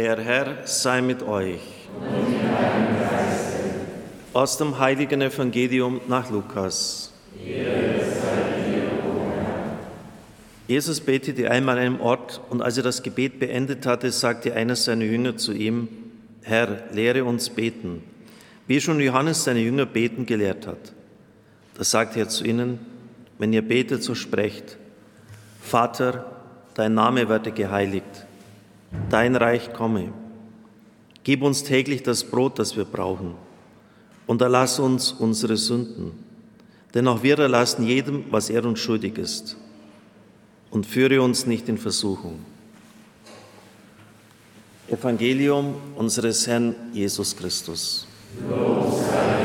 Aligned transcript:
Der 0.00 0.18
Herr 0.18 0.66
sei 0.66 1.02
mit 1.02 1.22
euch. 1.22 1.60
Aus 4.32 4.56
dem 4.56 4.78
heiligen 4.78 5.20
Evangelium 5.20 6.00
nach 6.08 6.30
Lukas. 6.30 7.12
Jesus 10.66 11.00
betete 11.02 11.50
einmal 11.50 11.76
an 11.76 11.84
einem 11.84 12.00
Ort 12.00 12.40
und 12.48 12.62
als 12.62 12.78
er 12.78 12.82
das 12.82 13.02
Gebet 13.02 13.38
beendet 13.40 13.84
hatte, 13.84 14.10
sagte 14.10 14.54
einer 14.54 14.74
seiner 14.74 15.04
Jünger 15.04 15.36
zu 15.36 15.52
ihm, 15.52 15.88
Herr, 16.44 16.78
lehre 16.94 17.24
uns 17.26 17.50
beten, 17.50 18.02
wie 18.66 18.80
schon 18.80 19.00
Johannes 19.00 19.44
seine 19.44 19.60
Jünger 19.60 19.84
beten 19.84 20.24
gelehrt 20.24 20.66
hat. 20.66 20.94
Da 21.74 21.84
sagte 21.84 22.20
er 22.20 22.28
zu 22.30 22.44
ihnen, 22.44 22.78
wenn 23.36 23.52
ihr 23.52 23.60
betet, 23.60 24.02
so 24.02 24.14
sprecht, 24.14 24.78
Vater, 25.60 26.24
dein 26.72 26.94
Name 26.94 27.28
werde 27.28 27.52
geheiligt, 27.52 28.24
dein 29.08 29.36
Reich 29.36 29.72
komme. 29.72 30.12
Gib 31.22 31.42
uns 31.42 31.62
täglich 31.64 32.02
das 32.02 32.24
Brot, 32.24 32.58
das 32.58 32.76
wir 32.76 32.84
brauchen, 32.84 33.34
und 34.26 34.40
erlass 34.42 34.78
uns 34.78 35.12
unsere 35.12 35.56
Sünden, 35.56 36.12
denn 36.94 37.06
auch 37.08 37.22
wir 37.22 37.38
erlassen 37.38 37.86
jedem, 37.86 38.24
was 38.30 38.50
er 38.50 38.64
uns 38.64 38.78
schuldig 38.78 39.18
ist, 39.18 39.56
und 40.70 40.86
führe 40.86 41.20
uns 41.20 41.46
nicht 41.46 41.68
in 41.68 41.78
Versuchung. 41.78 42.38
Evangelium 44.88 45.74
unseres 45.96 46.46
Herrn 46.46 46.74
Jesus 46.92 47.36
Christus. 47.36 48.06
Los 48.48 49.00
sei 49.06 49.40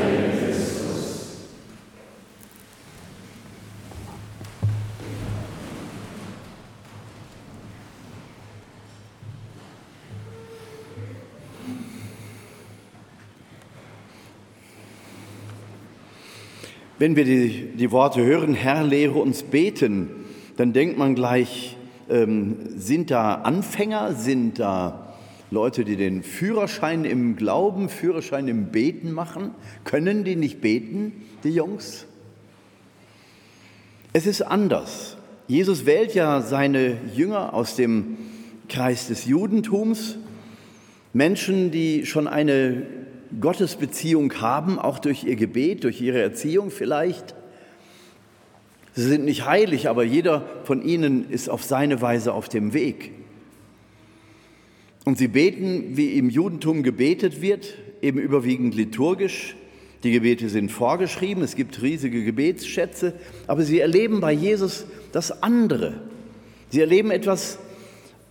Wenn 17.06 17.14
wir 17.14 17.24
die, 17.24 17.68
die 17.78 17.92
Worte 17.92 18.24
hören, 18.24 18.52
Herr, 18.54 18.82
lehre 18.82 19.20
uns 19.20 19.44
beten, 19.44 20.10
dann 20.56 20.72
denkt 20.72 20.98
man 20.98 21.14
gleich, 21.14 21.76
ähm, 22.10 22.56
sind 22.76 23.12
da 23.12 23.36
Anfänger, 23.36 24.14
sind 24.14 24.58
da 24.58 25.14
Leute, 25.52 25.84
die 25.84 25.94
den 25.94 26.24
Führerschein 26.24 27.04
im 27.04 27.36
Glauben, 27.36 27.90
Führerschein 27.90 28.48
im 28.48 28.72
Beten 28.72 29.12
machen? 29.12 29.52
Können 29.84 30.24
die 30.24 30.34
nicht 30.34 30.60
beten, 30.60 31.12
die 31.44 31.50
Jungs? 31.50 32.06
Es 34.12 34.26
ist 34.26 34.42
anders. 34.42 35.16
Jesus 35.46 35.86
wählt 35.86 36.12
ja 36.12 36.40
seine 36.40 36.96
Jünger 37.14 37.54
aus 37.54 37.76
dem 37.76 38.16
Kreis 38.68 39.06
des 39.06 39.26
Judentums, 39.26 40.18
Menschen, 41.12 41.70
die 41.70 42.04
schon 42.04 42.26
eine 42.26 42.95
Gottesbeziehung 43.40 44.40
haben, 44.40 44.78
auch 44.78 44.98
durch 44.98 45.24
ihr 45.24 45.36
Gebet, 45.36 45.84
durch 45.84 46.00
ihre 46.00 46.20
Erziehung 46.20 46.70
vielleicht. 46.70 47.34
Sie 48.94 49.02
sind 49.02 49.24
nicht 49.24 49.44
heilig, 49.44 49.88
aber 49.88 50.04
jeder 50.04 50.46
von 50.64 50.82
ihnen 50.82 51.30
ist 51.30 51.50
auf 51.50 51.62
seine 51.62 52.00
Weise 52.00 52.32
auf 52.32 52.48
dem 52.48 52.72
Weg. 52.72 53.12
Und 55.04 55.18
sie 55.18 55.28
beten, 55.28 55.96
wie 55.96 56.18
im 56.18 56.30
Judentum 56.30 56.82
gebetet 56.82 57.40
wird, 57.40 57.74
eben 58.02 58.18
überwiegend 58.18 58.74
liturgisch. 58.74 59.54
Die 60.02 60.12
Gebete 60.12 60.48
sind 60.48 60.70
vorgeschrieben, 60.70 61.42
es 61.42 61.56
gibt 61.56 61.80
riesige 61.82 62.24
Gebetsschätze, 62.24 63.14
aber 63.46 63.62
sie 63.62 63.80
erleben 63.80 64.20
bei 64.20 64.32
Jesus 64.32 64.86
das 65.12 65.42
andere. 65.42 66.00
Sie 66.70 66.80
erleben 66.80 67.10
etwas, 67.10 67.58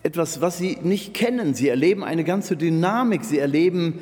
etwas, 0.03 0.41
was 0.41 0.57
sie 0.57 0.77
nicht 0.83 1.13
kennen. 1.13 1.53
Sie 1.53 1.67
erleben 1.67 2.03
eine 2.03 2.23
ganze 2.23 2.57
Dynamik, 2.57 3.23
sie 3.23 3.39
erleben 3.39 3.99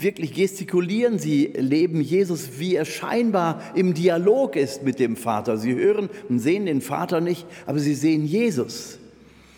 wirklich 0.00 0.34
gestikulieren 0.34 1.18
sie, 1.18 1.46
leben 1.46 2.00
Jesus, 2.00 2.58
wie 2.58 2.74
er 2.74 2.84
scheinbar 2.84 3.62
im 3.74 3.94
Dialog 3.94 4.56
ist 4.56 4.82
mit 4.82 4.98
dem 4.98 5.16
Vater. 5.16 5.56
Sie 5.56 5.74
hören 5.74 6.10
und 6.28 6.38
sehen 6.38 6.66
den 6.66 6.80
Vater 6.80 7.20
nicht, 7.20 7.46
aber 7.66 7.78
sie 7.78 7.94
sehen 7.94 8.26
Jesus, 8.26 8.98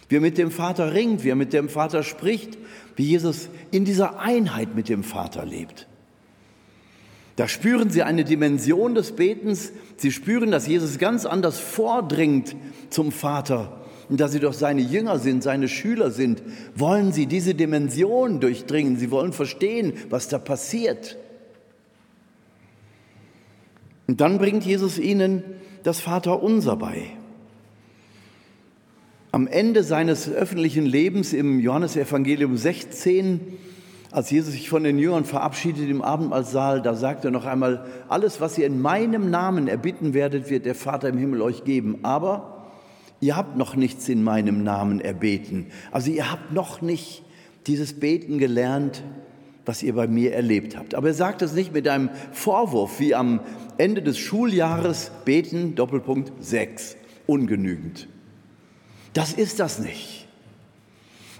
wie 0.08 0.16
er 0.16 0.20
mit 0.20 0.38
dem 0.38 0.50
Vater 0.50 0.94
ringt, 0.94 1.24
wie 1.24 1.30
er 1.30 1.36
mit 1.36 1.52
dem 1.52 1.68
Vater 1.68 2.02
spricht, 2.02 2.58
wie 2.94 3.04
Jesus 3.04 3.48
in 3.70 3.84
dieser 3.84 4.20
Einheit 4.20 4.74
mit 4.74 4.88
dem 4.88 5.02
Vater 5.02 5.44
lebt. 5.44 5.86
Da 7.36 7.48
spüren 7.48 7.90
sie 7.90 8.02
eine 8.02 8.24
Dimension 8.24 8.94
des 8.94 9.12
Betens. 9.12 9.72
Sie 9.96 10.10
spüren, 10.10 10.50
dass 10.50 10.66
Jesus 10.66 10.98
ganz 10.98 11.26
anders 11.26 11.58
vordringt 11.58 12.56
zum 12.88 13.12
Vater 13.12 13.85
und 14.08 14.20
da 14.20 14.28
sie 14.28 14.40
doch 14.40 14.52
seine 14.52 14.82
Jünger 14.82 15.18
sind, 15.18 15.42
seine 15.42 15.68
Schüler 15.68 16.10
sind, 16.10 16.42
wollen 16.74 17.12
sie 17.12 17.26
diese 17.26 17.54
Dimension 17.54 18.40
durchdringen. 18.40 18.96
Sie 18.96 19.10
wollen 19.10 19.32
verstehen, 19.32 19.94
was 20.10 20.28
da 20.28 20.38
passiert. 20.38 21.16
Und 24.06 24.20
dann 24.20 24.38
bringt 24.38 24.64
Jesus 24.64 24.98
ihnen 24.98 25.42
das 25.82 26.00
Vaterunser 26.00 26.76
bei. 26.76 27.04
Am 29.32 29.48
Ende 29.48 29.82
seines 29.82 30.30
öffentlichen 30.30 30.86
Lebens 30.86 31.32
im 31.32 31.60
Johannesevangelium 31.60 32.56
16, 32.56 33.40
als 34.12 34.30
Jesus 34.30 34.52
sich 34.52 34.70
von 34.70 34.84
den 34.84 34.98
Jüngern 34.98 35.24
verabschiedet 35.24 35.90
im 35.90 36.00
Abendmahlsaal, 36.00 36.80
da 36.80 36.94
sagt 36.94 37.24
er 37.24 37.32
noch 37.32 37.44
einmal, 37.44 37.84
alles, 38.08 38.40
was 38.40 38.56
ihr 38.56 38.66
in 38.66 38.80
meinem 38.80 39.30
Namen 39.30 39.66
erbitten 39.66 40.14
werdet, 40.14 40.48
wird 40.48 40.64
der 40.64 40.76
Vater 40.76 41.08
im 41.08 41.18
Himmel 41.18 41.42
euch 41.42 41.64
geben. 41.64 41.98
Aber 42.02 42.55
Ihr 43.20 43.36
habt 43.36 43.56
noch 43.56 43.76
nichts 43.76 44.08
in 44.08 44.22
meinem 44.22 44.62
Namen 44.62 45.00
erbeten. 45.00 45.66
Also 45.90 46.10
ihr 46.10 46.30
habt 46.30 46.52
noch 46.52 46.82
nicht 46.82 47.22
dieses 47.66 47.98
Beten 47.98 48.38
gelernt, 48.38 49.02
was 49.64 49.82
ihr 49.82 49.94
bei 49.94 50.06
mir 50.06 50.32
erlebt 50.32 50.76
habt. 50.76 50.94
Aber 50.94 51.08
er 51.08 51.14
sagt 51.14 51.42
es 51.42 51.52
nicht 51.52 51.72
mit 51.72 51.88
einem 51.88 52.10
Vorwurf 52.32 53.00
wie 53.00 53.14
am 53.14 53.40
Ende 53.78 54.02
des 54.02 54.18
Schuljahres 54.18 55.10
beten, 55.24 55.74
Doppelpunkt 55.74 56.32
6, 56.40 56.96
ungenügend. 57.26 58.08
Das 59.12 59.32
ist 59.32 59.60
das 59.60 59.78
nicht. 59.78 60.25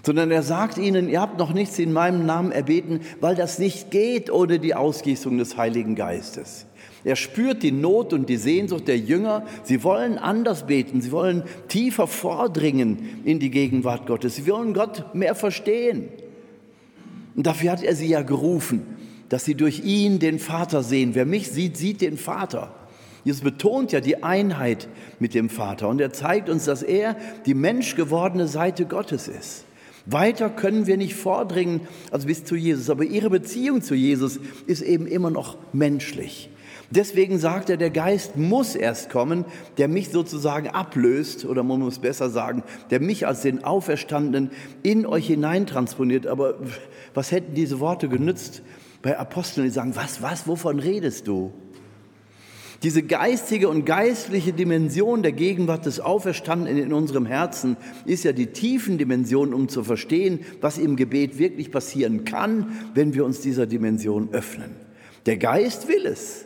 Sondern 0.07 0.31
er 0.31 0.41
sagt 0.41 0.77
ihnen, 0.77 1.09
ihr 1.09 1.19
habt 1.19 1.37
noch 1.37 1.53
nichts 1.53 1.77
in 1.79 1.91
meinem 1.91 2.25
Namen 2.25 2.53
erbeten, 2.53 3.01
weil 3.19 3.35
das 3.35 3.59
nicht 3.59 3.91
geht 3.91 4.31
ohne 4.31 4.57
die 4.57 4.73
Ausgießung 4.73 5.37
des 5.37 5.57
Heiligen 5.57 5.95
Geistes. 5.95 6.65
Er 7.03 7.17
spürt 7.17 7.61
die 7.61 7.73
Not 7.73 8.13
und 8.13 8.29
die 8.29 8.37
Sehnsucht 8.37 8.87
der 8.87 8.97
Jünger. 8.97 9.45
Sie 9.63 9.83
wollen 9.83 10.17
anders 10.17 10.65
beten. 10.65 11.01
Sie 11.01 11.11
wollen 11.11 11.43
tiefer 11.67 12.07
vordringen 12.07 13.21
in 13.25 13.39
die 13.39 13.51
Gegenwart 13.51 14.07
Gottes. 14.07 14.37
Sie 14.37 14.47
wollen 14.47 14.73
Gott 14.73 15.13
mehr 15.13 15.35
verstehen. 15.35 16.07
Und 17.35 17.45
dafür 17.45 17.71
hat 17.71 17.83
er 17.83 17.93
sie 17.93 18.07
ja 18.07 18.21
gerufen, 18.21 18.83
dass 19.27 19.43
sie 19.43 19.55
durch 19.55 19.83
ihn 19.83 20.19
den 20.19 20.39
Vater 20.39 20.83
sehen. 20.83 21.15
Wer 21.15 21.25
mich 21.25 21.51
sieht, 21.51 21.75
sieht 21.75 21.99
den 21.99 22.17
Vater. 22.17 22.73
Jesus 23.25 23.41
betont 23.41 23.91
ja 23.91 23.99
die 23.99 24.23
Einheit 24.23 24.87
mit 25.19 25.33
dem 25.33 25.49
Vater 25.49 25.89
und 25.89 25.99
er 25.99 26.13
zeigt 26.13 26.47
uns, 26.47 26.63
dass 26.63 26.81
er 26.81 27.17
die 27.45 27.55
menschgewordene 27.55 28.47
Seite 28.47 28.85
Gottes 28.85 29.27
ist. 29.27 29.65
Weiter 30.09 30.49
können 30.49 30.87
wir 30.87 30.97
nicht 30.97 31.15
vordringen 31.15 31.81
als 32.11 32.25
bis 32.25 32.45
zu 32.45 32.55
Jesus, 32.55 32.89
aber 32.89 33.03
ihre 33.03 33.29
Beziehung 33.29 33.81
zu 33.81 33.93
Jesus 33.93 34.39
ist 34.65 34.81
eben 34.81 35.05
immer 35.05 35.29
noch 35.29 35.57
menschlich. 35.73 36.49
Deswegen 36.89 37.37
sagt 37.37 37.69
er, 37.69 37.75
der 37.75 37.89
Geist 37.89 38.37
muss 38.37 38.73
erst 38.75 39.09
kommen, 39.09 39.43
der 39.77 39.89
mich 39.89 40.09
sozusagen 40.09 40.69
ablöst, 40.69 41.43
oder 41.43 41.61
man 41.63 41.79
muss 41.79 41.99
besser 41.99 42.29
sagen, 42.29 42.63
der 42.89 43.01
mich 43.01 43.27
als 43.27 43.41
den 43.41 43.65
Auferstandenen 43.65 44.51
in 44.83 45.05
euch 45.05 45.27
hineintransponiert. 45.27 46.27
Aber 46.27 46.55
was 47.13 47.31
hätten 47.33 47.55
diese 47.55 47.81
Worte 47.81 48.07
genützt 48.07 48.61
bei 49.01 49.19
Aposteln, 49.19 49.65
die 49.65 49.71
sagen, 49.71 49.95
was, 49.95 50.21
was, 50.21 50.47
wovon 50.47 50.79
redest 50.79 51.27
du? 51.27 51.51
Diese 52.83 53.01
geistige 53.01 53.69
und 53.69 53.85
geistliche 53.85 54.53
Dimension 54.53 55.23
der 55.23 55.31
Gegenwart 55.31 55.87
des 55.87 55.99
Auferstandenen 55.99 56.77
in 56.77 56.93
unserem 56.93 57.25
Herzen 57.25 57.75
ist 58.05 58.23
ja 58.23 58.33
die 58.33 58.47
tiefen 58.47 58.99
Dimension, 58.99 59.53
um 59.53 59.67
zu 59.67 59.83
verstehen, 59.83 60.41
was 60.61 60.77
im 60.77 60.95
Gebet 60.95 61.39
wirklich 61.39 61.71
passieren 61.71 62.23
kann, 62.23 62.71
wenn 62.93 63.15
wir 63.15 63.25
uns 63.25 63.41
dieser 63.41 63.65
Dimension 63.65 64.29
öffnen. 64.31 64.75
Der 65.25 65.37
Geist 65.37 65.87
will 65.87 66.05
es. 66.05 66.45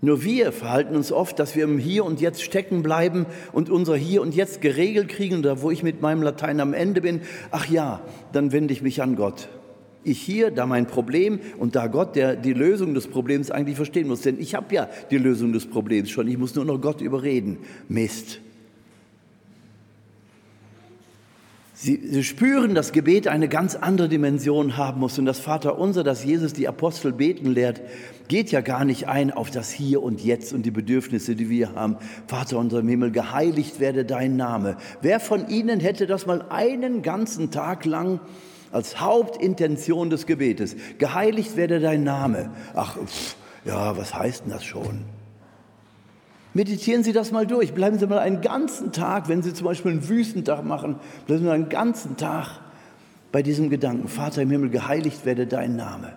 Nur 0.00 0.22
wir 0.22 0.52
verhalten 0.52 0.94
uns 0.94 1.12
oft, 1.12 1.38
dass 1.38 1.54
wir 1.54 1.64
im 1.64 1.78
Hier 1.78 2.04
und 2.04 2.20
Jetzt 2.20 2.42
stecken 2.42 2.82
bleiben 2.82 3.26
und 3.52 3.70
unser 3.70 3.96
Hier 3.96 4.22
und 4.22 4.34
Jetzt 4.34 4.60
geregelt 4.60 5.08
kriegen, 5.08 5.42
da 5.42 5.62
wo 5.62 5.70
ich 5.70 5.82
mit 5.82 6.00
meinem 6.00 6.22
Latein 6.22 6.60
am 6.60 6.72
Ende 6.72 7.00
bin, 7.00 7.20
ach 7.50 7.66
ja, 7.66 8.00
dann 8.32 8.52
wende 8.52 8.72
ich 8.72 8.82
mich 8.82 9.02
an 9.02 9.16
Gott. 9.16 9.48
Ich 10.06 10.22
hier, 10.22 10.52
da 10.52 10.66
mein 10.66 10.86
Problem 10.86 11.40
und 11.58 11.74
da 11.74 11.88
Gott, 11.88 12.14
der 12.14 12.36
die 12.36 12.52
Lösung 12.52 12.94
des 12.94 13.08
Problems 13.08 13.50
eigentlich 13.50 13.74
verstehen 13.74 14.06
muss, 14.06 14.20
denn 14.20 14.38
ich 14.38 14.54
habe 14.54 14.72
ja 14.72 14.88
die 15.10 15.18
Lösung 15.18 15.52
des 15.52 15.66
Problems 15.66 16.10
schon, 16.10 16.28
ich 16.28 16.38
muss 16.38 16.54
nur 16.54 16.64
noch 16.64 16.80
Gott 16.80 17.00
überreden. 17.00 17.58
Mist. 17.88 18.40
Sie, 21.74 22.00
sie, 22.04 22.24
spüren, 22.24 22.74
dass 22.74 22.92
Gebet 22.92 23.26
eine 23.26 23.48
ganz 23.48 23.74
andere 23.74 24.08
Dimension 24.08 24.76
haben 24.76 25.00
muss. 25.00 25.18
Und 25.18 25.26
das 25.26 25.40
Vaterunser, 25.40 26.04
das 26.04 26.24
Jesus 26.24 26.54
die 26.54 26.68
Apostel 26.68 27.12
beten 27.12 27.50
lehrt, 27.50 27.82
geht 28.28 28.50
ja 28.50 28.60
gar 28.60 28.84
nicht 28.84 29.08
ein 29.08 29.30
auf 29.30 29.50
das 29.50 29.72
Hier 29.72 30.02
und 30.02 30.24
Jetzt 30.24 30.54
und 30.54 30.62
die 30.62 30.70
Bedürfnisse, 30.70 31.34
die 31.34 31.50
wir 31.50 31.74
haben. 31.74 31.96
Vater 32.28 32.58
unser 32.58 32.78
im 32.78 32.88
Himmel, 32.88 33.10
geheiligt 33.10 33.78
werde 33.78 34.06
dein 34.06 34.36
Name. 34.36 34.78
Wer 35.02 35.20
von 35.20 35.48
Ihnen 35.48 35.80
hätte 35.80 36.06
das 36.06 36.26
mal 36.26 36.46
einen 36.48 37.02
ganzen 37.02 37.50
Tag 37.50 37.84
lang 37.84 38.20
als 38.76 39.00
Hauptintention 39.00 40.10
des 40.10 40.26
Gebetes? 40.26 40.76
Geheiligt 40.98 41.56
werde 41.56 41.80
dein 41.80 42.04
Name. 42.04 42.50
Ach, 42.74 42.96
pff, 42.98 43.36
ja, 43.64 43.96
was 43.96 44.14
heißt 44.14 44.44
denn 44.44 44.52
das 44.52 44.64
schon? 44.64 45.04
Meditieren 46.54 47.02
Sie 47.02 47.12
das 47.12 47.32
mal 47.32 47.46
durch. 47.46 47.74
Bleiben 47.74 47.98
Sie 47.98 48.06
mal 48.06 48.18
einen 48.18 48.40
ganzen 48.40 48.92
Tag, 48.92 49.28
wenn 49.28 49.42
Sie 49.42 49.52
zum 49.52 49.66
Beispiel 49.66 49.92
einen 49.92 50.08
Wüstentag 50.08 50.64
machen, 50.64 50.96
bleiben 51.26 51.42
Sie 51.42 51.48
mal 51.48 51.54
einen 51.54 51.68
ganzen 51.68 52.16
Tag 52.16 52.60
bei 53.32 53.42
diesem 53.42 53.68
Gedanken. 53.68 54.08
Vater 54.08 54.42
im 54.42 54.50
Himmel, 54.50 54.70
geheiligt 54.70 55.26
werde 55.26 55.46
dein 55.46 55.76
Name. 55.76 56.14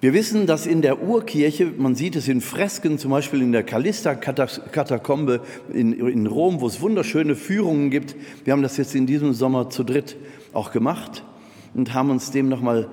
Wir 0.00 0.12
wissen, 0.12 0.46
dass 0.46 0.64
in 0.64 0.80
der 0.80 1.02
Urkirche, 1.02 1.72
man 1.76 1.96
sieht 1.96 2.14
es 2.14 2.28
in 2.28 2.40
Fresken, 2.40 2.98
zum 2.98 3.10
Beispiel 3.10 3.42
in 3.42 3.50
der 3.50 3.64
Callista-Katakombe 3.64 5.40
in, 5.72 5.92
in 5.92 6.28
Rom, 6.28 6.60
wo 6.60 6.68
es 6.68 6.80
wunderschöne 6.80 7.34
Führungen 7.34 7.90
gibt. 7.90 8.14
Wir 8.44 8.52
haben 8.52 8.62
das 8.62 8.76
jetzt 8.76 8.94
in 8.94 9.06
diesem 9.06 9.32
Sommer 9.32 9.70
zu 9.70 9.82
dritt 9.82 10.16
auch 10.52 10.70
gemacht 10.70 11.24
und 11.74 11.94
haben 11.94 12.10
uns 12.10 12.30
dem 12.30 12.48
nochmal 12.48 12.88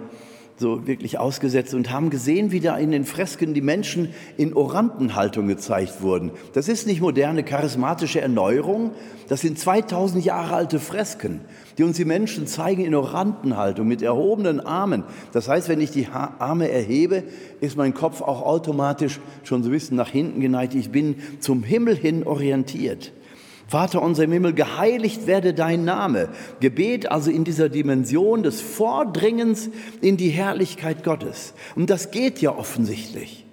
so 0.58 0.88
wirklich 0.88 1.20
ausgesetzt 1.20 1.74
und 1.74 1.92
haben 1.92 2.10
gesehen, 2.10 2.52
wie 2.52 2.62
da 2.62 2.78
in 2.78 2.92
den 2.92 3.04
Fresken 3.04 3.54
die 3.54 3.62
Menschen 3.62 4.14
in 4.38 4.54
Orantenhaltung 4.54 5.48
gezeigt 5.48 6.02
wurden. 6.02 6.32
Das 6.54 6.70
ist 6.70 6.88
nicht 6.88 7.02
moderne 7.02 7.44
charismatische 7.44 8.22
Erneuerung, 8.22 8.92
das 9.28 9.42
sind 9.42 9.60
2000 9.60 10.24
Jahre 10.24 10.56
alte 10.56 10.80
Fresken, 10.80 11.42
die 11.78 11.84
uns 11.84 11.98
die 11.98 12.06
Menschen 12.06 12.48
zeigen 12.48 12.86
in 12.86 12.96
Orantenhaltung 12.96 13.88
mit 13.88 14.02
erhobenen 14.02 14.60
Armen. 14.60 15.04
Das 15.34 15.50
heißt, 15.50 15.68
wenn 15.68 15.82
ich 15.82 15.92
die 15.92 16.08
Arme 16.08 16.70
erhebe, 16.70 17.24
ist 17.60 17.76
mein 17.76 17.94
Kopf 17.94 18.22
auch 18.22 18.44
automatisch 18.44 19.20
schon 19.44 19.64
so 19.64 19.70
ein 19.70 19.74
bisschen 19.74 19.98
nach 19.98 20.10
hinten 20.10 20.42
geneigt. 20.42 20.76
Ich 20.76 20.92
bin 20.92 21.16
zum 21.40 21.64
Himmel 21.64 21.96
hin 21.96 22.26
orientiert. 22.26 23.12
Vater 23.68 24.02
unser 24.02 24.24
im 24.26 24.32
Himmel, 24.32 24.54
geheiligt 24.54 25.26
werde 25.28 25.54
dein 25.54 25.86
Name. 25.86 26.30
Gebet 26.60 27.12
also 27.12 27.32
in 27.32 27.44
dieser 27.44 27.70
Dimension 27.70 28.44
des 28.44 28.62
Vordringens 28.62 29.70
in 30.02 30.18
die 30.18 30.30
Herrlichkeit 30.30 31.04
Gottes. 31.04 31.54
Und 31.76 31.90
das 31.90 32.12
geht 32.12 32.42
ja 32.42 32.56
offensichtlich. 32.56 33.46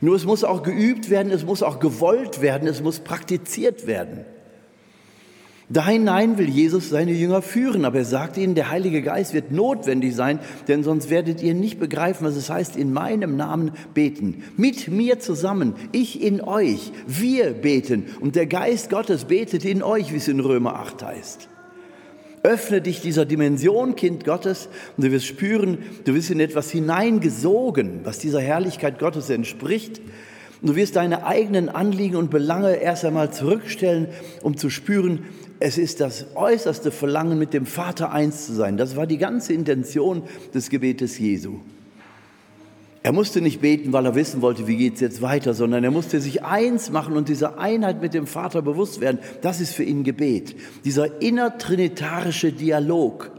Nur 0.00 0.16
es 0.16 0.24
muss 0.24 0.44
auch 0.44 0.62
geübt 0.62 1.10
werden, 1.10 1.32
es 1.32 1.44
muss 1.46 1.62
auch 1.62 1.78
gewollt 1.78 2.42
werden, 2.42 2.68
es 2.68 2.82
muss 2.82 2.98
praktiziert 2.98 3.86
werden. 3.86 4.24
Da 5.72 5.86
hinein 5.86 6.36
will 6.36 6.50
Jesus 6.50 6.90
seine 6.90 7.12
Jünger 7.12 7.40
führen, 7.40 7.86
aber 7.86 7.98
er 7.98 8.04
sagt 8.04 8.36
ihnen, 8.36 8.54
der 8.54 8.70
Heilige 8.70 9.00
Geist 9.00 9.32
wird 9.32 9.52
notwendig 9.52 10.14
sein, 10.14 10.38
denn 10.68 10.84
sonst 10.84 11.08
werdet 11.08 11.42
ihr 11.42 11.54
nicht 11.54 11.80
begreifen, 11.80 12.26
was 12.26 12.36
es 12.36 12.50
heißt, 12.50 12.76
in 12.76 12.92
meinem 12.92 13.36
Namen 13.36 13.70
beten. 13.94 14.44
Mit 14.58 14.88
mir 14.88 15.18
zusammen, 15.18 15.74
ich 15.92 16.22
in 16.22 16.42
euch, 16.42 16.92
wir 17.06 17.52
beten 17.52 18.04
und 18.20 18.36
der 18.36 18.44
Geist 18.44 18.90
Gottes 18.90 19.24
betet 19.24 19.64
in 19.64 19.82
euch, 19.82 20.12
wie 20.12 20.18
es 20.18 20.28
in 20.28 20.40
Römer 20.40 20.74
8 20.74 21.04
heißt. 21.04 21.48
Öffne 22.42 22.82
dich 22.82 23.00
dieser 23.00 23.24
Dimension, 23.24 23.94
Kind 23.94 24.24
Gottes, 24.26 24.68
und 24.98 25.06
du 25.06 25.10
wirst 25.10 25.26
spüren, 25.26 25.78
du 26.04 26.14
wirst 26.14 26.30
in 26.30 26.40
etwas 26.40 26.70
hineingesogen, 26.70 28.00
was 28.04 28.18
dieser 28.18 28.40
Herrlichkeit 28.40 28.98
Gottes 28.98 29.30
entspricht. 29.30 30.02
du 30.60 30.76
wirst 30.76 30.96
deine 30.96 31.24
eigenen 31.24 31.68
Anliegen 31.70 32.16
und 32.16 32.30
Belange 32.30 32.74
erst 32.74 33.04
einmal 33.06 33.32
zurückstellen, 33.32 34.08
um 34.42 34.56
zu 34.56 34.70
spüren, 34.70 35.20
es 35.62 35.78
ist 35.78 36.00
das 36.00 36.26
äußerste 36.34 36.90
Verlangen, 36.90 37.38
mit 37.38 37.54
dem 37.54 37.66
Vater 37.66 38.10
eins 38.10 38.46
zu 38.46 38.52
sein. 38.52 38.76
Das 38.76 38.96
war 38.96 39.06
die 39.06 39.18
ganze 39.18 39.52
Intention 39.52 40.24
des 40.52 40.70
Gebetes 40.70 41.18
Jesu. 41.20 41.60
Er 43.04 43.12
musste 43.12 43.40
nicht 43.40 43.60
beten, 43.60 43.92
weil 43.92 44.06
er 44.06 44.16
wissen 44.16 44.42
wollte, 44.42 44.66
wie 44.66 44.76
geht 44.76 44.94
es 44.94 45.00
jetzt 45.00 45.22
weiter, 45.22 45.54
sondern 45.54 45.84
er 45.84 45.90
musste 45.92 46.20
sich 46.20 46.44
eins 46.44 46.90
machen 46.90 47.16
und 47.16 47.28
dieser 47.28 47.58
Einheit 47.58 48.00
mit 48.00 48.12
dem 48.12 48.26
Vater 48.26 48.60
bewusst 48.60 49.00
werden. 49.00 49.20
Das 49.40 49.60
ist 49.60 49.72
für 49.72 49.84
ihn 49.84 50.02
Gebet. 50.02 50.56
Dieser 50.84 51.20
innertrinitarische 51.20 52.52
Dialog, 52.52 53.30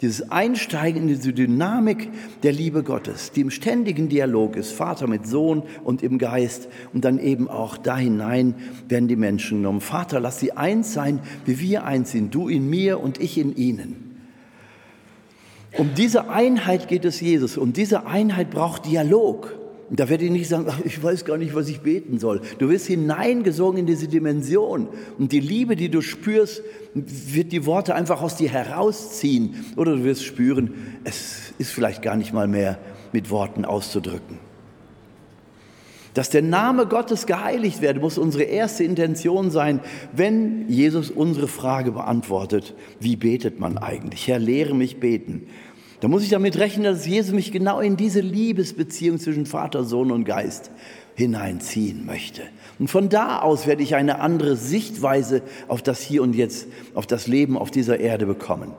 dieses 0.00 0.30
Einsteigen 0.30 1.02
in 1.02 1.08
diese 1.08 1.32
Dynamik 1.32 2.08
der 2.42 2.52
Liebe 2.52 2.82
Gottes, 2.82 3.32
die 3.32 3.40
im 3.40 3.50
ständigen 3.50 4.08
Dialog 4.08 4.56
ist, 4.56 4.72
Vater 4.72 5.08
mit 5.08 5.26
Sohn 5.26 5.64
und 5.82 6.02
im 6.02 6.18
Geist. 6.18 6.68
Und 6.92 7.04
dann 7.04 7.18
eben 7.18 7.48
auch 7.48 7.76
da 7.76 7.96
hinein 7.96 8.54
werden 8.88 9.08
die 9.08 9.16
Menschen 9.16 9.58
genommen. 9.58 9.80
Vater, 9.80 10.20
lass 10.20 10.38
sie 10.38 10.52
eins 10.52 10.92
sein, 10.92 11.20
wie 11.46 11.58
wir 11.58 11.84
eins 11.84 12.12
sind, 12.12 12.34
du 12.34 12.48
in 12.48 12.70
mir 12.70 13.00
und 13.00 13.20
ich 13.20 13.38
in 13.38 13.56
ihnen. 13.56 14.08
Um 15.76 15.94
diese 15.94 16.30
Einheit 16.30 16.88
geht 16.88 17.04
es 17.04 17.20
Jesus 17.20 17.56
und 17.58 17.76
diese 17.76 18.06
Einheit 18.06 18.50
braucht 18.50 18.86
Dialog. 18.86 19.54
Da 19.90 20.08
werde 20.10 20.24
ich 20.24 20.30
nicht 20.30 20.48
sagen, 20.48 20.66
ach, 20.68 20.80
ich 20.84 21.02
weiß 21.02 21.24
gar 21.24 21.38
nicht, 21.38 21.54
was 21.54 21.68
ich 21.68 21.80
beten 21.80 22.18
soll. 22.18 22.42
Du 22.58 22.68
wirst 22.68 22.86
hineingesogen 22.86 23.80
in 23.80 23.86
diese 23.86 24.06
Dimension. 24.06 24.88
Und 25.18 25.32
die 25.32 25.40
Liebe, 25.40 25.76
die 25.76 25.88
du 25.88 26.02
spürst, 26.02 26.62
wird 26.94 27.52
die 27.52 27.64
Worte 27.64 27.94
einfach 27.94 28.20
aus 28.20 28.36
dir 28.36 28.50
herausziehen. 28.50 29.64
Oder 29.76 29.96
du 29.96 30.04
wirst 30.04 30.24
spüren, 30.24 30.74
es 31.04 31.54
ist 31.56 31.72
vielleicht 31.72 32.02
gar 32.02 32.16
nicht 32.16 32.34
mal 32.34 32.48
mehr 32.48 32.78
mit 33.12 33.30
Worten 33.30 33.64
auszudrücken. 33.64 34.38
Dass 36.18 36.30
der 36.30 36.42
Name 36.42 36.86
Gottes 36.86 37.26
geheiligt 37.26 37.80
werde, 37.80 38.00
muss 38.00 38.18
unsere 38.18 38.42
erste 38.42 38.82
Intention 38.82 39.50
sein, 39.50 39.80
wenn 40.12 40.68
Jesus 40.68 41.10
unsere 41.10 41.48
Frage 41.48 41.92
beantwortet, 41.92 42.74
wie 42.98 43.16
betet 43.16 43.60
man 43.60 43.78
eigentlich? 43.78 44.26
Herr, 44.26 44.38
lehre 44.38 44.74
mich 44.74 44.98
beten. 44.98 45.46
Da 46.00 46.08
muss 46.08 46.22
ich 46.22 46.28
damit 46.28 46.58
rechnen, 46.58 46.84
dass 46.84 47.06
Jesus 47.06 47.32
mich 47.32 47.50
genau 47.50 47.80
in 47.80 47.96
diese 47.96 48.20
Liebesbeziehung 48.20 49.18
zwischen 49.18 49.46
Vater, 49.46 49.84
Sohn 49.84 50.12
und 50.12 50.24
Geist 50.24 50.70
hineinziehen 51.16 52.06
möchte. 52.06 52.42
Und 52.78 52.88
von 52.88 53.08
da 53.08 53.40
aus 53.40 53.66
werde 53.66 53.82
ich 53.82 53.96
eine 53.96 54.20
andere 54.20 54.56
Sichtweise 54.56 55.42
auf 55.66 55.82
das 55.82 56.00
Hier 56.00 56.22
und 56.22 56.36
Jetzt, 56.36 56.68
auf 56.94 57.06
das 57.06 57.26
Leben 57.26 57.58
auf 57.58 57.72
dieser 57.72 57.98
Erde 57.98 58.26
bekommen. 58.26 58.72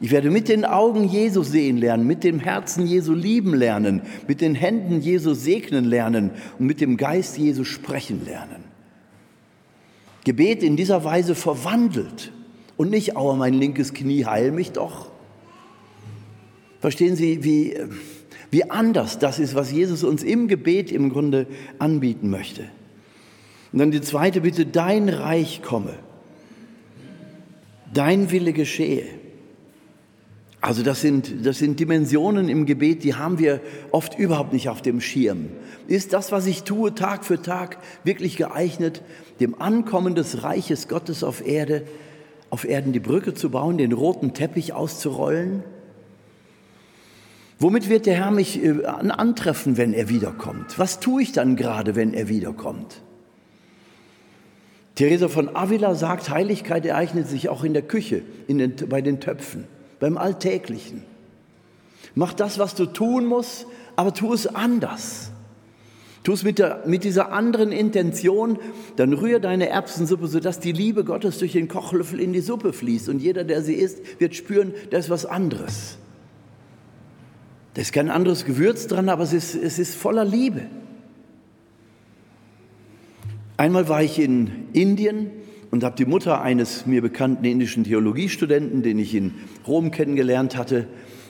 Ich 0.00 0.10
werde 0.10 0.30
mit 0.30 0.48
den 0.48 0.64
Augen 0.64 1.04
Jesu 1.04 1.42
sehen 1.42 1.76
lernen, 1.76 2.06
mit 2.06 2.24
dem 2.24 2.40
Herzen 2.40 2.86
Jesu 2.86 3.14
lieben 3.14 3.54
lernen, 3.54 4.02
mit 4.26 4.40
den 4.40 4.54
Händen 4.54 5.00
Jesu 5.00 5.34
segnen 5.34 5.84
lernen 5.84 6.30
und 6.58 6.66
mit 6.66 6.80
dem 6.80 6.96
Geist 6.96 7.38
Jesu 7.38 7.64
sprechen 7.64 8.24
lernen. 8.24 8.64
Gebet 10.24 10.62
in 10.62 10.76
dieser 10.76 11.04
Weise 11.04 11.34
verwandelt 11.34 12.32
und 12.76 12.90
nicht, 12.90 13.16
aua, 13.16 13.34
mein 13.34 13.54
linkes 13.54 13.92
Knie, 13.94 14.24
heil 14.24 14.52
mich 14.52 14.72
doch, 14.72 15.10
Verstehen 16.80 17.16
Sie, 17.16 17.42
wie, 17.44 17.76
wie 18.50 18.70
anders 18.70 19.18
das 19.18 19.38
ist, 19.38 19.54
was 19.54 19.72
Jesus 19.72 20.04
uns 20.04 20.22
im 20.22 20.48
Gebet 20.48 20.92
im 20.92 21.10
Grunde 21.10 21.46
anbieten 21.78 22.30
möchte. 22.30 22.64
Und 23.72 23.80
dann 23.80 23.90
die 23.90 24.00
zweite 24.00 24.40
Bitte, 24.40 24.64
dein 24.64 25.08
Reich 25.08 25.62
komme, 25.62 25.94
dein 27.92 28.30
Wille 28.30 28.52
geschehe. 28.52 29.04
Also 30.60 30.82
das 30.82 31.00
sind, 31.00 31.46
das 31.46 31.58
sind 31.58 31.78
Dimensionen 31.78 32.48
im 32.48 32.66
Gebet, 32.66 33.04
die 33.04 33.14
haben 33.14 33.38
wir 33.38 33.60
oft 33.92 34.18
überhaupt 34.18 34.52
nicht 34.52 34.68
auf 34.68 34.82
dem 34.82 35.00
Schirm. 35.00 35.50
Ist 35.86 36.12
das, 36.12 36.32
was 36.32 36.46
ich 36.46 36.64
tue, 36.64 36.94
Tag 36.94 37.24
für 37.24 37.40
Tag 37.40 37.78
wirklich 38.02 38.36
geeignet, 38.36 39.02
dem 39.40 39.60
Ankommen 39.60 40.14
des 40.14 40.42
Reiches 40.42 40.88
Gottes 40.88 41.22
auf 41.22 41.46
Erde, 41.46 41.84
auf 42.50 42.64
Erden 42.64 42.92
die 42.92 43.00
Brücke 43.00 43.34
zu 43.34 43.50
bauen, 43.50 43.78
den 43.78 43.92
roten 43.92 44.34
Teppich 44.34 44.72
auszurollen? 44.72 45.62
Womit 47.60 47.88
wird 47.88 48.06
der 48.06 48.14
Herr 48.14 48.30
mich 48.30 48.62
äh, 48.62 48.84
antreffen, 48.84 49.76
wenn 49.76 49.92
er 49.92 50.08
wiederkommt? 50.08 50.78
Was 50.78 51.00
tue 51.00 51.22
ich 51.22 51.32
dann 51.32 51.56
gerade, 51.56 51.96
wenn 51.96 52.14
er 52.14 52.28
wiederkommt? 52.28 53.02
Theresa 54.94 55.28
von 55.28 55.54
Avila 55.54 55.94
sagt, 55.94 56.30
Heiligkeit 56.30 56.84
ereignet 56.86 57.28
sich 57.28 57.48
auch 57.48 57.64
in 57.64 57.72
der 57.72 57.82
Küche, 57.82 58.22
in 58.46 58.58
den, 58.58 58.74
bei 58.88 59.00
den 59.00 59.20
Töpfen, 59.20 59.64
beim 60.00 60.16
Alltäglichen. 60.18 61.02
Mach 62.14 62.32
das, 62.32 62.58
was 62.58 62.74
du 62.74 62.86
tun 62.86 63.26
musst, 63.26 63.66
aber 63.96 64.14
tu 64.14 64.32
es 64.32 64.46
anders. 64.46 65.30
Tu 66.24 66.32
es 66.32 66.42
mit, 66.42 66.58
der, 66.58 66.82
mit 66.84 67.04
dieser 67.04 67.32
anderen 67.32 67.72
Intention, 67.72 68.58
dann 68.96 69.12
rühr 69.12 69.38
deine 69.38 69.68
Erbsensuppe, 69.68 70.26
sodass 70.26 70.60
die 70.60 70.72
Liebe 70.72 71.04
Gottes 71.04 71.38
durch 71.38 71.52
den 71.52 71.68
Kochlöffel 71.68 72.20
in 72.20 72.32
die 72.32 72.40
Suppe 72.40 72.72
fließt. 72.72 73.08
Und 73.08 73.20
jeder, 73.20 73.44
der 73.44 73.62
sie 73.62 73.74
isst, 73.74 73.98
wird 74.20 74.34
spüren, 74.34 74.74
da 74.90 74.98
ist 74.98 75.10
was 75.10 75.26
anderes. 75.26 75.98
Da 77.78 77.82
ist 77.82 77.92
kein 77.92 78.10
anderes 78.10 78.44
Gewürz 78.44 78.88
dran, 78.88 79.08
aber 79.08 79.22
es 79.22 79.32
ist, 79.32 79.54
es 79.54 79.78
ist 79.78 79.94
voller 79.94 80.24
Liebe. 80.24 80.62
Einmal 83.56 83.88
war 83.88 84.02
ich 84.02 84.18
in 84.18 84.50
Indien 84.72 85.30
und 85.70 85.84
habe 85.84 85.94
die 85.94 86.04
Mutter 86.04 86.42
eines 86.42 86.86
mir 86.86 87.02
bekannten 87.02 87.44
indischen 87.44 87.84
Theologiestudenten, 87.84 88.82
den 88.82 88.98
ich 88.98 89.14
in 89.14 89.32
Rom 89.64 89.92
kennengelernt 89.92 90.56
hatte, 90.56 90.88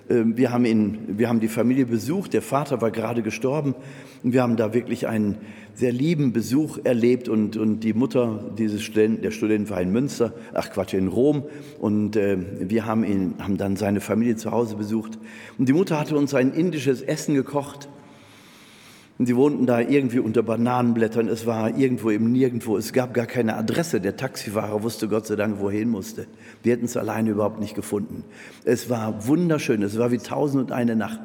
wir 0.09 0.53
haben, 0.53 0.65
ihn, 0.65 0.99
wir 1.19 1.29
haben 1.29 1.41
die 1.41 1.49
Familie 1.49 1.87
besucht, 1.87 2.33
der 2.33 2.43
Vater 2.43 2.81
war 2.81 2.91
gerade 2.91 3.23
gestorben. 3.23 3.75
Und 4.23 4.33
wir 4.33 4.43
haben 4.43 4.57
da 4.57 4.75
wirklich 4.75 5.07
einen 5.07 5.37
sehr 5.75 5.93
lieben 5.93 6.33
Besuch 6.33 6.79
erlebt. 6.83 7.29
Und, 7.29 7.57
und 7.57 7.81
die 7.81 7.93
Mutter 7.93 8.51
dieses 8.57 8.83
Studenten, 8.83 9.23
der 9.23 9.31
Student 9.31 9.71
war 9.71 9.81
in 9.81 9.93
Münster, 9.93 10.33
ach 10.55 10.71
Quatsch, 10.71 10.95
in 10.95 11.09
Rom. 11.09 11.45
Und 11.79 12.17
äh, 12.17 12.39
wir 12.61 12.87
haben, 12.87 13.05
ihn, 13.05 13.35
haben 13.39 13.59
dann 13.59 13.77
seine 13.77 14.01
Familie 14.01 14.37
zu 14.37 14.51
Hause 14.51 14.77
besucht. 14.77 15.19
Und 15.59 15.69
die 15.69 15.75
Mutter 15.75 16.01
hatte 16.01 16.17
uns 16.17 16.35
ein 16.35 16.53
indisches 16.53 17.03
Essen 17.03 17.35
gekocht 17.35 17.89
und 19.19 19.27
sie 19.27 19.35
wohnten 19.35 19.67
da 19.67 19.81
irgendwie 19.81 20.21
unter 20.21 20.45
Bananenblättern. 20.45 21.27
Es 21.27 21.45
war 21.45 21.77
irgendwo 21.77 22.11
im 22.11 22.31
Nirgendwo. 22.31 22.77
Es 22.77 22.93
gab 22.93 23.15
gar 23.15 23.27
keine 23.27 23.57
Adresse. 23.57 24.01
Der 24.01 24.17
Taxifahrer 24.17 24.85
wusste 24.85 25.09
Gott 25.09 25.27
sei 25.27 25.35
Dank, 25.35 25.59
wohin 25.59 25.89
musste. 25.89 26.27
Wir 26.63 26.75
hätten 26.75 26.85
es 26.85 26.97
alleine 26.97 27.31
überhaupt 27.31 27.59
nicht 27.59 27.75
gefunden. 27.75 28.23
Es 28.65 28.89
war 28.89 29.27
wunderschön. 29.27 29.83
Es 29.83 29.99
war 29.99 30.13
wie 30.13 30.19
tausend 30.19 30.63
und 30.63 30.73
eine 30.73 30.95
Nacht. 30.95 31.21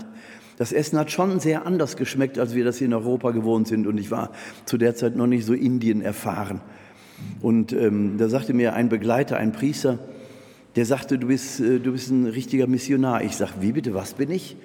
Das 0.58 0.72
Essen 0.72 0.98
hat 0.98 1.12
schon 1.12 1.40
sehr 1.40 1.68
anders 1.68 1.96
geschmeckt, 1.96 2.40
als 2.40 2.56
wir 2.56 2.66
das 2.66 2.80
hier 2.80 2.88
in 2.88 2.94
Europa 2.96 3.30
gewohnt 3.30 3.68
sind. 3.68 3.86
Und 3.86 4.00
ich 4.00 4.10
war 4.10 4.32
zu 4.66 4.80
der 4.80 4.96
Zeit 4.96 5.16
noch 5.16 5.28
nicht 5.28 5.46
so 5.46 5.54
Indien 5.54 6.02
erfahren. 6.02 6.62
Und 7.42 7.74
ähm, 7.74 8.18
da 8.18 8.28
sagte 8.28 8.56
mir 8.56 8.74
ein 8.74 8.90
Begleiter, 8.90 9.38
ein 9.38 9.52
Priester, 9.52 10.00
der 10.76 10.88
sagte, 10.88 11.20
du 11.20 11.28
bist, 11.28 11.60
äh, 11.60 11.80
du 11.80 11.92
bist 11.92 12.10
ein 12.10 12.26
richtiger 12.26 12.66
Missionar. 12.66 13.24
Ich 13.24 13.36
sage, 13.36 13.54
wie 13.60 13.72
bitte, 13.72 13.94
was 13.94 14.16
bin 14.16 14.32
ich? 14.32 14.58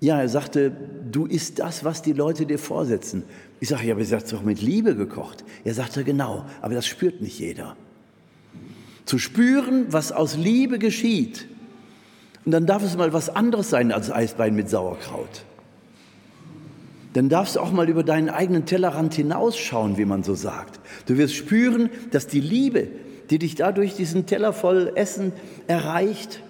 Ja, 0.00 0.18
er 0.20 0.28
sagte, 0.30 0.72
du 1.12 1.26
isst 1.26 1.58
das, 1.58 1.84
was 1.84 2.00
die 2.00 2.14
Leute 2.14 2.46
dir 2.46 2.58
vorsetzen. 2.58 3.22
Ich 3.60 3.68
sage, 3.68 3.86
ja, 3.86 3.94
aber 3.94 4.02
ihr 4.02 4.16
habt 4.16 4.32
doch 4.32 4.42
mit 4.42 4.62
Liebe 4.62 4.96
gekocht. 4.96 5.44
Er 5.62 5.74
sagte, 5.74 6.04
genau, 6.04 6.46
aber 6.62 6.74
das 6.74 6.86
spürt 6.86 7.20
nicht 7.20 7.38
jeder. 7.38 7.76
Zu 9.04 9.18
spüren, 9.18 9.86
was 9.90 10.12
aus 10.12 10.36
Liebe 10.36 10.78
geschieht. 10.78 11.46
Und 12.46 12.52
dann 12.52 12.64
darf 12.64 12.82
es 12.82 12.96
mal 12.96 13.12
was 13.12 13.28
anderes 13.28 13.68
sein 13.68 13.92
als 13.92 14.10
Eisbein 14.10 14.54
mit 14.54 14.70
Sauerkraut. 14.70 15.44
Dann 17.12 17.28
darfst 17.28 17.56
du 17.56 17.60
auch 17.60 17.72
mal 17.72 17.88
über 17.88 18.02
deinen 18.02 18.30
eigenen 18.30 18.64
Tellerrand 18.64 19.14
hinausschauen, 19.14 19.98
wie 19.98 20.04
man 20.06 20.22
so 20.22 20.34
sagt. 20.34 20.80
Du 21.06 21.18
wirst 21.18 21.34
spüren, 21.34 21.90
dass 22.12 22.26
die 22.26 22.40
Liebe, 22.40 22.88
die 23.28 23.38
dich 23.38 23.56
dadurch 23.56 23.94
diesen 23.94 24.26
Teller 24.26 24.52
voll 24.54 24.92
Essen 24.94 25.32
erreicht, 25.66 26.40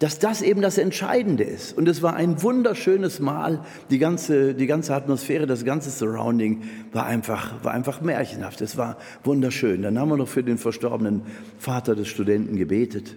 dass 0.00 0.18
das 0.18 0.40
eben 0.40 0.62
das 0.62 0.78
Entscheidende 0.78 1.44
ist. 1.44 1.76
Und 1.76 1.86
es 1.86 2.00
war 2.00 2.14
ein 2.16 2.42
wunderschönes 2.42 3.20
Mal. 3.20 3.60
Die 3.90 3.98
ganze, 3.98 4.54
die 4.54 4.66
ganze 4.66 4.94
Atmosphäre, 4.94 5.46
das 5.46 5.66
ganze 5.66 5.90
Surrounding 5.90 6.62
war 6.90 7.04
einfach, 7.04 7.62
war 7.62 7.72
einfach 7.72 8.00
märchenhaft. 8.00 8.62
Es 8.62 8.78
war 8.78 8.96
wunderschön. 9.24 9.82
Dann 9.82 9.98
haben 9.98 10.08
wir 10.08 10.16
noch 10.16 10.26
für 10.26 10.42
den 10.42 10.56
verstorbenen 10.56 11.22
Vater 11.58 11.94
des 11.94 12.08
Studenten 12.08 12.56
gebetet. 12.56 13.14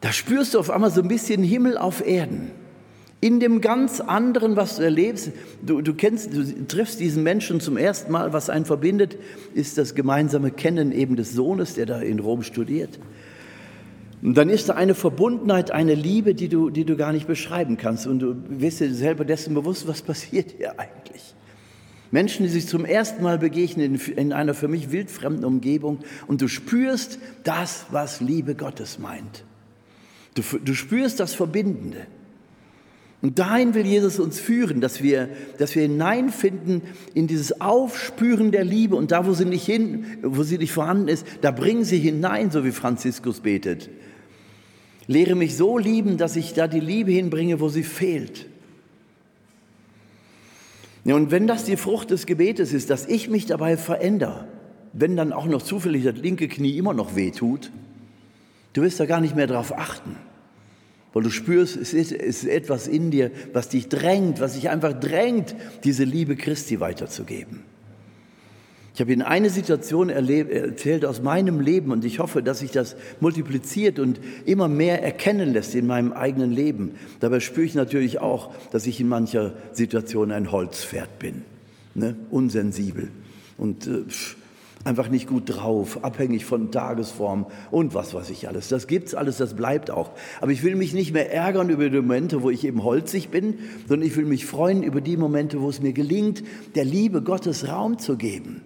Da 0.00 0.12
spürst 0.12 0.54
du 0.54 0.60
auf 0.60 0.70
einmal 0.70 0.90
so 0.90 1.02
ein 1.02 1.08
bisschen 1.08 1.42
Himmel 1.42 1.76
auf 1.76 2.06
Erden. 2.06 2.50
In 3.20 3.38
dem 3.38 3.60
ganz 3.60 4.00
anderen, 4.00 4.56
was 4.56 4.76
du 4.76 4.82
erlebst, 4.82 5.32
du, 5.60 5.82
du 5.82 5.92
kennst, 5.92 6.32
du 6.32 6.66
triffst 6.66 7.00
diesen 7.00 7.22
Menschen 7.22 7.60
zum 7.60 7.76
ersten 7.76 8.12
Mal, 8.12 8.32
was 8.32 8.48
einen 8.48 8.64
verbindet, 8.64 9.18
ist 9.54 9.76
das 9.76 9.94
gemeinsame 9.94 10.52
Kennen 10.52 10.90
eben 10.90 11.16
des 11.16 11.32
Sohnes, 11.34 11.74
der 11.74 11.84
da 11.84 12.00
in 12.00 12.18
Rom 12.18 12.42
studiert. 12.42 12.98
Und 14.20 14.36
dann 14.36 14.48
ist 14.48 14.68
da 14.68 14.74
eine 14.74 14.94
Verbundenheit, 14.94 15.70
eine 15.70 15.94
Liebe, 15.94 16.34
die 16.34 16.48
du, 16.48 16.70
die 16.70 16.84
du 16.84 16.96
gar 16.96 17.12
nicht 17.12 17.26
beschreiben 17.26 17.76
kannst. 17.76 18.06
Und 18.06 18.18
du 18.18 18.34
wirst 18.48 18.80
dir 18.80 18.92
selber 18.92 19.24
dessen 19.24 19.54
bewusst, 19.54 19.86
was 19.86 20.02
passiert 20.02 20.54
hier 20.56 20.78
eigentlich. 20.78 21.34
Menschen, 22.10 22.44
die 22.44 22.50
sich 22.50 22.66
zum 22.66 22.84
ersten 22.84 23.22
Mal 23.22 23.38
begegnen 23.38 23.94
in, 23.94 24.14
in 24.14 24.32
einer 24.32 24.54
für 24.54 24.68
mich 24.68 24.90
wildfremden 24.90 25.44
Umgebung 25.44 25.98
und 26.26 26.40
du 26.40 26.48
spürst 26.48 27.18
das, 27.44 27.86
was 27.90 28.20
Liebe 28.20 28.54
Gottes 28.54 28.98
meint. 28.98 29.44
Du, 30.34 30.42
du 30.58 30.74
spürst 30.74 31.20
das 31.20 31.34
Verbindende. 31.34 32.06
Und 33.20 33.40
dahin 33.40 33.74
will 33.74 33.84
Jesus 33.84 34.20
uns 34.20 34.38
führen, 34.38 34.80
dass 34.80 35.02
wir, 35.02 35.28
dass 35.58 35.74
wir 35.74 35.82
hineinfinden 35.82 36.82
in 37.14 37.26
dieses 37.26 37.60
Aufspüren 37.60 38.52
der 38.52 38.64
Liebe. 38.64 38.94
Und 38.94 39.10
da, 39.10 39.26
wo 39.26 39.32
sie 39.32 39.44
nicht 39.44 39.66
hin, 39.66 40.04
wo 40.22 40.44
sie 40.44 40.56
nicht 40.56 40.72
vorhanden 40.72 41.08
ist, 41.08 41.26
da 41.40 41.50
bringen 41.50 41.84
sie 41.84 41.98
hinein, 41.98 42.52
so 42.52 42.64
wie 42.64 42.70
Franziskus 42.70 43.40
betet. 43.40 43.90
Lehre 45.08 45.34
mich 45.34 45.56
so 45.56 45.78
lieben, 45.78 46.18
dass 46.18 46.36
ich 46.36 46.52
da 46.52 46.68
die 46.68 46.80
Liebe 46.80 47.10
hinbringe, 47.10 47.60
wo 47.60 47.68
sie 47.68 47.82
fehlt. 47.82 48.46
Ja, 51.04 51.14
und 51.14 51.30
wenn 51.30 51.46
das 51.46 51.64
die 51.64 51.78
Frucht 51.78 52.10
des 52.10 52.26
Gebetes 52.26 52.74
ist, 52.74 52.90
dass 52.90 53.06
ich 53.06 53.30
mich 53.30 53.46
dabei 53.46 53.78
verändere, 53.78 54.46
wenn 54.92 55.16
dann 55.16 55.32
auch 55.32 55.46
noch 55.46 55.62
zufällig 55.62 56.04
das 56.04 56.16
linke 56.16 56.46
Knie 56.46 56.76
immer 56.76 56.92
noch 56.92 57.16
wehtut, 57.16 57.70
du 58.74 58.82
wirst 58.82 59.00
da 59.00 59.06
gar 59.06 59.22
nicht 59.22 59.34
mehr 59.34 59.46
drauf 59.46 59.76
achten, 59.76 60.16
weil 61.14 61.22
du 61.22 61.30
spürst, 61.30 61.76
es 61.76 61.94
ist, 61.94 62.12
es 62.12 62.44
ist 62.44 62.50
etwas 62.50 62.86
in 62.86 63.10
dir, 63.10 63.30
was 63.54 63.70
dich 63.70 63.88
drängt, 63.88 64.40
was 64.40 64.54
dich 64.54 64.68
einfach 64.68 64.92
drängt, 64.92 65.56
diese 65.84 66.04
Liebe 66.04 66.36
Christi 66.36 66.80
weiterzugeben. 66.80 67.62
Ich 68.98 69.00
habe 69.00 69.12
Ihnen 69.12 69.22
eine 69.22 69.48
Situation 69.48 70.08
erzählt 70.08 71.04
aus 71.04 71.22
meinem 71.22 71.60
Leben 71.60 71.92
und 71.92 72.04
ich 72.04 72.18
hoffe, 72.18 72.42
dass 72.42 72.58
sich 72.58 72.72
das 72.72 72.96
multipliziert 73.20 74.00
und 74.00 74.18
immer 74.44 74.66
mehr 74.66 75.04
erkennen 75.04 75.52
lässt 75.52 75.76
in 75.76 75.86
meinem 75.86 76.12
eigenen 76.12 76.50
Leben. 76.50 76.96
Dabei 77.20 77.38
spüre 77.38 77.64
ich 77.64 77.76
natürlich 77.76 78.20
auch, 78.20 78.52
dass 78.72 78.88
ich 78.88 78.98
in 78.98 79.06
mancher 79.06 79.52
Situation 79.70 80.32
ein 80.32 80.50
Holzpferd 80.50 81.20
bin, 81.20 81.44
ne? 81.94 82.16
unsensibel 82.32 83.08
und 83.56 83.86
äh, 83.86 84.02
einfach 84.82 85.08
nicht 85.08 85.28
gut 85.28 85.44
drauf, 85.46 86.02
abhängig 86.02 86.44
von 86.44 86.72
Tagesform 86.72 87.46
und 87.70 87.94
was 87.94 88.14
weiß 88.14 88.30
ich 88.30 88.48
alles. 88.48 88.66
Das 88.66 88.88
gibt's 88.88 89.14
alles, 89.14 89.36
das 89.36 89.54
bleibt 89.54 89.92
auch. 89.92 90.10
Aber 90.40 90.50
ich 90.50 90.64
will 90.64 90.74
mich 90.74 90.92
nicht 90.92 91.12
mehr 91.12 91.32
ärgern 91.32 91.70
über 91.70 91.88
die 91.88 91.98
Momente, 91.98 92.42
wo 92.42 92.50
ich 92.50 92.64
eben 92.64 92.82
holzig 92.82 93.28
bin, 93.28 93.60
sondern 93.86 94.08
ich 94.08 94.16
will 94.16 94.24
mich 94.24 94.44
freuen 94.44 94.82
über 94.82 95.00
die 95.00 95.16
Momente, 95.16 95.60
wo 95.60 95.68
es 95.68 95.80
mir 95.80 95.92
gelingt, 95.92 96.42
der 96.74 96.84
Liebe 96.84 97.22
Gottes 97.22 97.68
Raum 97.68 98.00
zu 98.00 98.16
geben. 98.16 98.62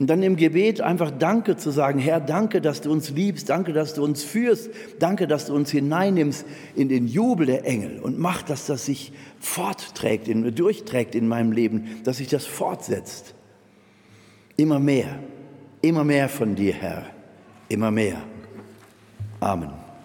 Und 0.00 0.06
dann 0.06 0.22
im 0.22 0.36
Gebet 0.36 0.80
einfach 0.80 1.10
Danke 1.10 1.58
zu 1.58 1.70
sagen, 1.70 1.98
Herr, 1.98 2.20
danke, 2.20 2.62
dass 2.62 2.80
du 2.80 2.90
uns 2.90 3.10
liebst, 3.10 3.50
danke, 3.50 3.74
dass 3.74 3.92
du 3.92 4.02
uns 4.02 4.24
führst, 4.24 4.70
danke, 4.98 5.28
dass 5.28 5.44
du 5.44 5.54
uns 5.54 5.70
hineinnimmst 5.70 6.46
in 6.74 6.88
den 6.88 7.06
Jubel 7.06 7.44
der 7.44 7.66
Engel 7.66 8.00
und 8.00 8.18
mach, 8.18 8.40
dass 8.40 8.64
das 8.64 8.86
sich 8.86 9.12
fortträgt, 9.40 10.26
in, 10.26 10.54
durchträgt 10.54 11.14
in 11.14 11.28
meinem 11.28 11.52
Leben, 11.52 12.00
dass 12.04 12.16
sich 12.16 12.28
das 12.28 12.46
fortsetzt. 12.46 13.34
Immer 14.56 14.78
mehr, 14.78 15.18
immer 15.82 16.02
mehr 16.02 16.30
von 16.30 16.54
dir, 16.54 16.72
Herr, 16.72 17.04
immer 17.68 17.90
mehr. 17.90 18.22
Amen. 19.38 19.79